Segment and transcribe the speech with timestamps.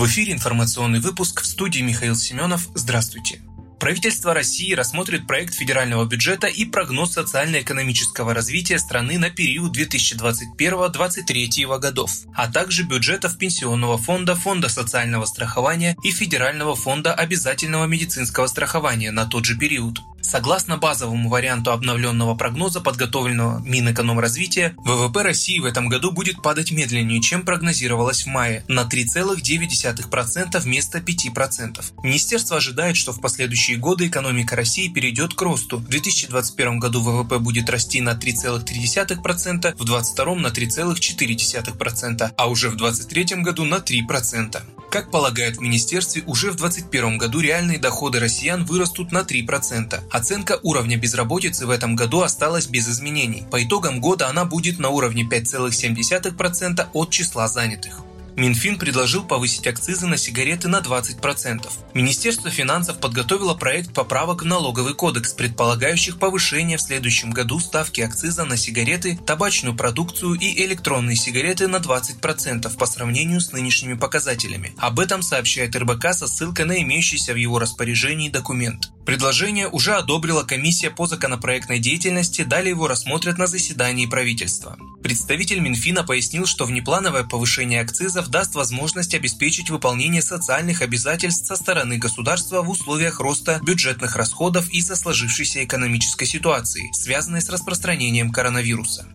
[0.00, 2.68] В эфире информационный выпуск в студии Михаил Семенов.
[2.74, 3.42] Здравствуйте.
[3.78, 12.12] Правительство России рассмотрит проект федерального бюджета и прогноз социально-экономического развития страны на период 2021-2023 годов,
[12.34, 19.26] а также бюджетов Пенсионного фонда, Фонда социального страхования и Федерального фонда обязательного медицинского страхования на
[19.26, 20.00] тот же период.
[20.30, 27.20] Согласно базовому варианту обновленного прогноза, подготовленного Минэкономразвития, ВВП России в этом году будет падать медленнее,
[27.20, 31.84] чем прогнозировалось в мае, на 3,9% вместо 5%.
[32.04, 35.78] Министерство ожидает, что в последующие годы экономика России перейдет к росту.
[35.78, 42.76] В 2021 году ВВП будет расти на 3,3%, в 2022 на 3,4%, а уже в
[42.76, 44.79] 2023 году на 3%.
[44.90, 50.00] Как полагают в министерстве, уже в 2021 году реальные доходы россиян вырастут на 3%.
[50.10, 53.44] Оценка уровня безработицы в этом году осталась без изменений.
[53.52, 58.00] По итогам года она будет на уровне 5,7% от числа занятых.
[58.36, 61.68] Минфин предложил повысить акцизы на сигареты на 20%.
[61.94, 68.44] Министерство финансов подготовило проект поправок в налоговый кодекс, предполагающих повышение в следующем году ставки акциза
[68.44, 74.74] на сигареты, табачную продукцию и электронные сигареты на 20% по сравнению с нынешними показателями.
[74.78, 78.90] Об этом сообщает РБК со ссылкой на имеющийся в его распоряжении документ.
[79.04, 84.76] Предложение уже одобрила комиссия по законопроектной деятельности, далее его рассмотрят на заседании правительства.
[85.02, 91.96] Представитель Минфина пояснил, что внеплановое повышение акцизов даст возможность обеспечить выполнение социальных обязательств со стороны
[91.96, 99.06] государства в условиях роста бюджетных расходов из-за сложившейся экономической ситуации, связанной с распространением коронавируса.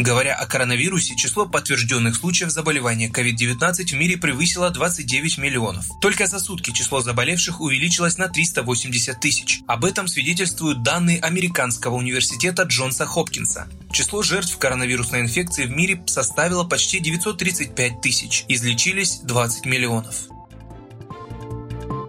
[0.00, 5.84] Говоря о коронавирусе, число подтвержденных случаев заболевания COVID-19 в мире превысило 29 миллионов.
[6.00, 9.60] Только за сутки число заболевших увеличилось на 380 тысяч.
[9.66, 13.68] Об этом свидетельствуют данные Американского университета Джонса Хопкинса.
[13.92, 18.46] Число жертв коронавирусной инфекции в мире составило почти 935 тысяч.
[18.48, 20.30] Излечились 20 миллионов.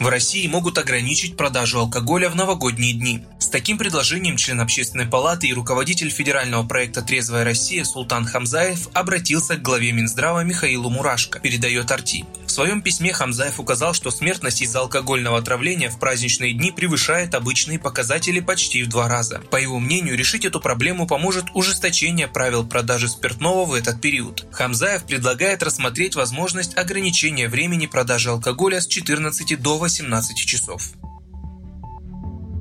[0.01, 5.53] В России могут ограничить продажу алкоголя в новогодние дни таким предложением член Общественной палаты и
[5.53, 12.25] руководитель федерального проекта «Трезвая Россия» Султан Хамзаев обратился к главе Минздрава Михаилу Мурашко, передает Арти.
[12.51, 17.79] В своем письме Хамзаев указал, что смертность из-за алкогольного отравления в праздничные дни превышает обычные
[17.79, 19.39] показатели почти в два раза.
[19.49, 24.45] По его мнению, решить эту проблему поможет ужесточение правил продажи спиртного в этот период.
[24.51, 30.91] Хамзаев предлагает рассмотреть возможность ограничения времени продажи алкоголя с 14 до 18 часов.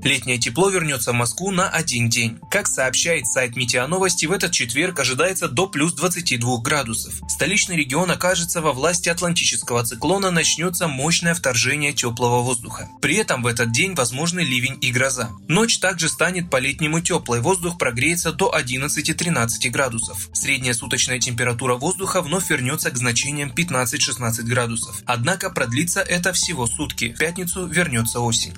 [0.03, 2.39] Летнее тепло вернется в Москву на один день.
[2.51, 7.21] Как сообщает сайт Метеоновости, в этот четверг ожидается до плюс 22 градусов.
[7.29, 12.89] Столичный регион окажется во власти атлантического циклона, начнется мощное вторжение теплого воздуха.
[13.03, 15.31] При этом в этот день возможны ливень и гроза.
[15.49, 20.31] Ночь также станет по-летнему теплой, воздух прогреется до 11-13 градусов.
[20.33, 25.03] Средняя суточная температура воздуха вновь вернется к значениям 15-16 градусов.
[25.05, 27.13] Однако продлится это всего сутки.
[27.13, 28.55] В пятницу вернется осень.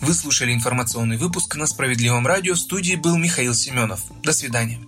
[0.00, 2.54] Вы слушали информационный выпуск на Справедливом радио.
[2.54, 4.00] В студии был Михаил Семенов.
[4.22, 4.78] До свидания.